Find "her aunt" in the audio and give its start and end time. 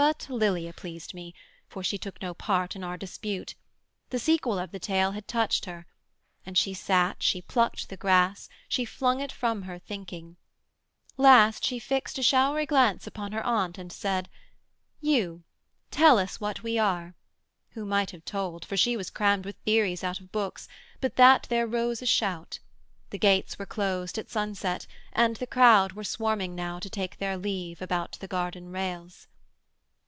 13.32-13.76